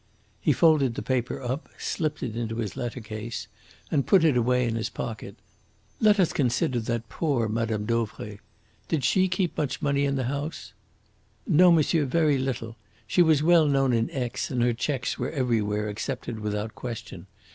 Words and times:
He 0.39 0.51
folded 0.51 0.95
the 0.95 1.03
paper 1.03 1.39
up, 1.43 1.69
slipped 1.77 2.23
it 2.23 2.35
into 2.35 2.55
his 2.55 2.75
letter 2.75 3.01
case, 3.01 3.45
and 3.91 4.07
put 4.07 4.23
it 4.23 4.35
away 4.35 4.67
in 4.67 4.73
his 4.73 4.89
pocket. 4.89 5.35
"Let 5.99 6.19
us 6.19 6.33
consider 6.33 6.79
that 6.79 7.07
poor 7.07 7.47
Madame 7.47 7.85
Dauvray! 7.85 8.39
Did 8.87 9.03
she 9.03 9.27
keep 9.27 9.55
much 9.55 9.79
money 9.79 10.05
in 10.05 10.15
the 10.15 10.23
house?" 10.23 10.73
"No, 11.45 11.71
monsieur; 11.71 12.05
very 12.05 12.39
little. 12.39 12.77
She 13.05 13.21
was 13.21 13.43
well 13.43 13.67
known 13.67 13.93
in 13.93 14.09
Aix 14.09 14.49
and 14.49 14.63
her 14.63 14.73
cheques 14.73 15.19
were 15.19 15.29
everywhere 15.29 15.87
accepted 15.87 16.39
without 16.39 16.73
question. 16.73 17.27